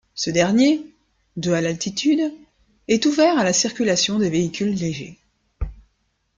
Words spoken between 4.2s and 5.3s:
véhicules légers.